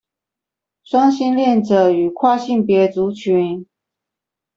[0.83, 3.67] 雙性戀者與跨性別族群